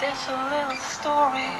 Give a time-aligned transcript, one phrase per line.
[0.00, 1.50] There's a little story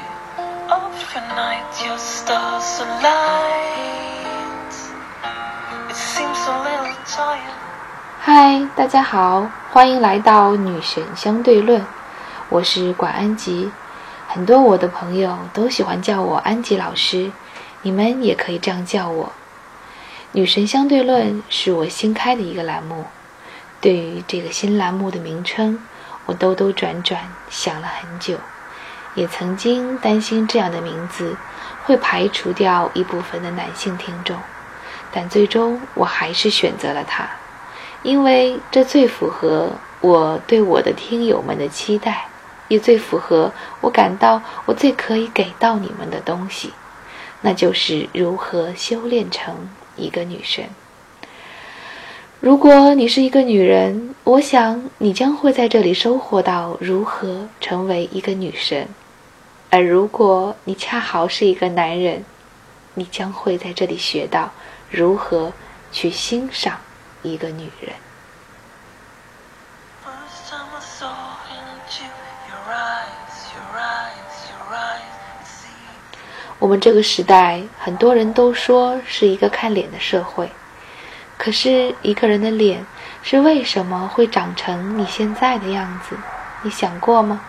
[0.71, 4.74] of a night your stars aligned.
[5.90, 7.56] It seems a little tired.
[8.21, 11.85] 嗨，大家好，欢迎来到女神相对论，
[12.48, 13.72] 我是管安吉。
[14.28, 17.32] 很多我的朋友都喜欢叫我安吉老师，
[17.82, 19.32] 你们也可以这样叫我。
[20.30, 23.07] 女神相对论是我新开的一个栏目，
[23.80, 25.80] 对于这个新栏目的名称。
[26.29, 28.37] 我兜兜转转想了很久，
[29.15, 31.35] 也曾经担心这样的名字
[31.85, 34.37] 会排除掉一部分的男性听众，
[35.11, 37.27] 但最终我还是选择了它，
[38.02, 39.71] 因为这最符合
[40.02, 42.27] 我对我的听友们的期待，
[42.69, 46.74] 也最符合我感到我最可以给到你们的东西，
[47.41, 50.66] 那就是如何修炼成一个女神。
[52.41, 58.87] 如果你是一个女人，我想你将会在这里收获到如何成为一个女神；
[59.70, 62.24] 而如果你恰好是一个男人，
[62.95, 64.52] 你将会在这里学到
[64.88, 65.52] 如何
[65.90, 66.78] 去欣赏
[67.22, 67.92] 一个女人。
[76.60, 80.48] 我们这个时代，很多人都说是一个看脸的社会，
[81.48, 82.84] 可是一个人的脸
[83.22, 86.14] 是为什么会长成你现在的样子？
[86.60, 87.41] 你想过吗？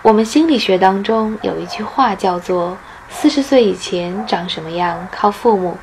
[0.00, 2.78] 我们心理学当中有一句话叫做
[3.10, 5.76] “四十岁以前长什么样靠父母，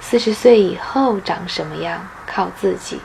[0.00, 2.98] 四十岁以后长什么样靠自己”，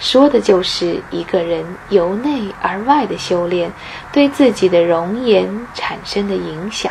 [0.00, 3.70] 说的就是一个人由内而外的修炼
[4.10, 6.90] 对自己的容颜产生的影响。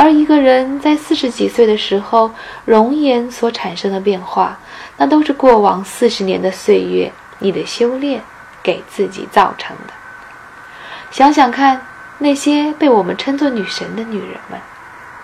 [0.00, 2.30] 而一个人在四十几岁的时候，
[2.64, 4.58] 容颜所产生的变化，
[4.96, 8.18] 那都是过往四十年的岁月，你的修炼
[8.62, 9.92] 给自己造成的。
[11.10, 11.78] 想想看，
[12.16, 14.58] 那些被我们称作女神的女人们，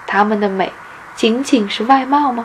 [0.07, 0.71] 她们的美
[1.15, 2.45] 仅仅是外貌吗？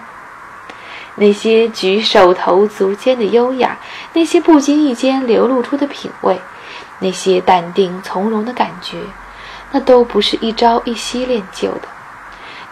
[1.16, 3.78] 那些举手投足间的优雅，
[4.14, 6.40] 那些不经意间流露出的品味，
[7.00, 9.00] 那些淡定从容的感觉，
[9.74, 11.90] 那都不是一朝一夕练就的。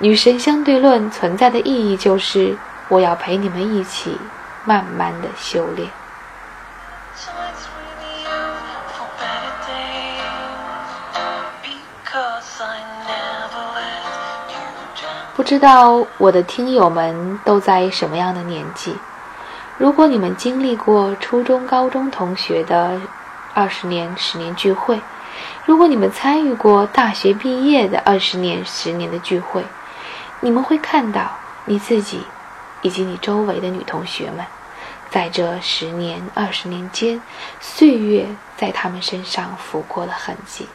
[0.01, 2.55] 女神相对论存在的意义就是，
[2.87, 4.17] 我要陪你们一起
[4.63, 5.89] 慢慢的修炼。
[15.35, 18.95] 不知道我的听友们都在什么样的年纪？
[19.77, 22.97] 如果你们经历过初中、高中同学的
[23.53, 25.01] 二十年、十年聚会，
[25.65, 29.63] 如果你们参与过大学毕业的二十年、十年的聚会，
[30.41, 31.31] 你们会看到
[31.65, 32.21] 你自己
[32.81, 34.45] 以及你周围的女同学们，
[35.09, 37.21] 在这十年、二十年间，
[37.59, 40.67] 岁月在他们身上拂过了痕迹。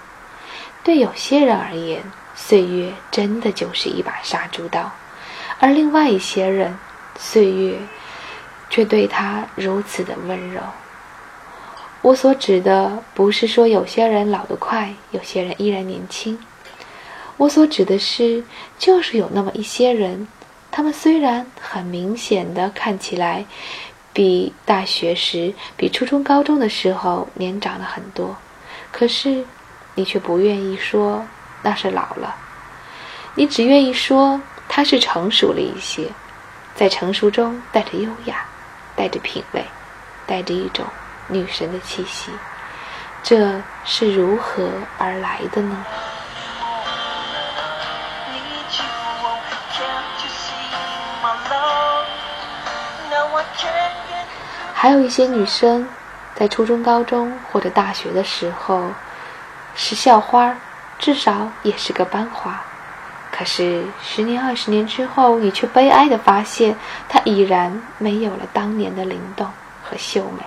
[0.82, 2.02] 对有些人而言，
[2.34, 4.92] 岁月真的就是一把杀猪刀，
[5.58, 6.76] 而另外一些人，
[7.19, 7.78] 岁月
[8.69, 10.60] 却对他如此的温柔。
[12.02, 16.38] 我所指的不是说有些人老得快，有些人依然年轻。
[17.37, 18.45] 我所指的是，
[18.78, 20.27] 就是有那么一些人，
[20.71, 23.45] 他们虽然很明显的看起来
[24.12, 28.37] 比大学时、比初中、高中的时候年长了很多，
[28.93, 29.44] 可是
[29.97, 31.25] 你却不愿意说
[31.62, 32.34] 那是老了，
[33.34, 36.09] 你只愿意说他是成熟了一些，
[36.77, 38.47] 在成熟中带着优雅，
[38.94, 39.65] 带着品味，
[40.27, 40.84] 带着一种
[41.27, 42.31] 女神的气息。
[43.25, 44.69] 这是如何
[44.99, 45.84] 而来的呢？
[54.72, 55.87] 还有一些女生，
[56.34, 58.91] 在初中、高中或者大学的时候
[59.75, 60.55] 是校花，
[60.99, 62.62] 至少也是个班花。
[63.31, 66.77] 可是十年、二十年之后，你却悲哀地发现，
[67.09, 69.47] 她已然没有了当年的灵动
[69.82, 70.43] 和秀美，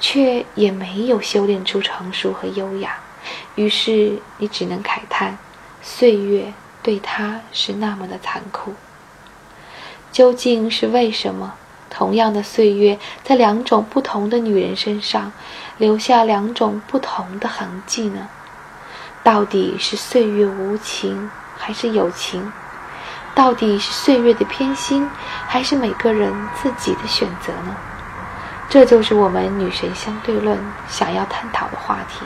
[0.00, 2.96] 却也没有修炼出成熟和优雅。
[3.54, 5.38] 于是你只能慨叹，
[5.80, 8.74] 岁月对她是那么的残酷。
[10.12, 11.54] 究竟是为什么？
[11.96, 15.30] 同样的岁月，在两种不同的女人身上，
[15.78, 18.26] 留下两种不同的痕迹呢？
[19.22, 22.52] 到底是岁月无情，还是有情？
[23.32, 25.08] 到底是岁月的偏心，
[25.46, 27.76] 还是每个人自己的选择呢？
[28.68, 30.58] 这就是我们女神相对论
[30.88, 32.24] 想要探讨的话题。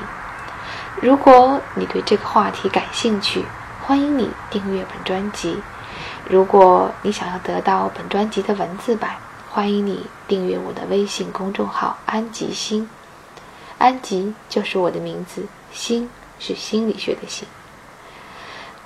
[1.02, 3.44] 如果你对这个话题感兴趣，
[3.86, 5.62] 欢迎你订阅本专辑。
[6.28, 9.10] 如果你想要得到本专辑的文字版，
[9.58, 12.88] 欢迎你订阅我的微信公众号“安吉星”。
[13.76, 16.08] 安吉就是我的名字，星
[16.38, 17.48] 是心理学的心。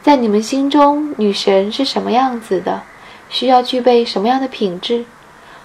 [0.01, 2.81] 在你们心中，女神是什么样子的？
[3.29, 5.05] 需要具备什么样的品质？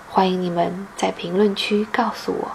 [0.10, 2.52] 欢迎你们在评论区告诉我。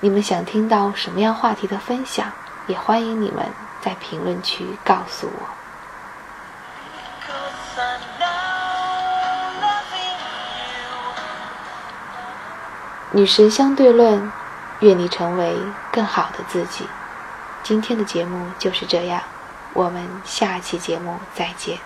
[0.00, 2.30] 你们想听到什么样话题的分享？
[2.66, 3.46] 也欢迎你们
[3.80, 5.57] 在评论区告诉我。
[13.12, 14.30] 女神相对论，
[14.80, 15.56] 愿你成为
[15.90, 16.86] 更好的自己。
[17.62, 19.22] 今天的节目就是这样，
[19.72, 21.78] 我们下期节目再见。